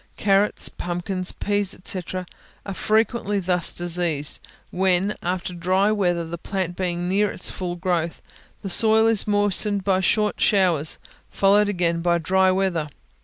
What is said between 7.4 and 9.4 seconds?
full growth, the soil is